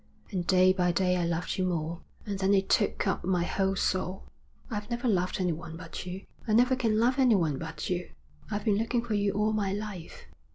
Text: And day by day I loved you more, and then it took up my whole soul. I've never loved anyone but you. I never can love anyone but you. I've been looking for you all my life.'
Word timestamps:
And 0.31 0.47
day 0.47 0.73
by 0.73 0.91
day 0.91 1.15
I 1.15 1.25
loved 1.27 1.59
you 1.59 1.63
more, 1.65 2.01
and 2.25 2.39
then 2.39 2.55
it 2.55 2.69
took 2.69 3.05
up 3.05 3.23
my 3.23 3.43
whole 3.43 3.75
soul. 3.75 4.23
I've 4.67 4.89
never 4.89 5.07
loved 5.07 5.39
anyone 5.39 5.77
but 5.77 6.07
you. 6.07 6.25
I 6.47 6.53
never 6.53 6.75
can 6.75 6.99
love 6.99 7.19
anyone 7.19 7.59
but 7.59 7.87
you. 7.87 8.09
I've 8.49 8.65
been 8.65 8.79
looking 8.79 9.05
for 9.05 9.13
you 9.13 9.33
all 9.33 9.53
my 9.53 9.71
life.' 9.73 10.25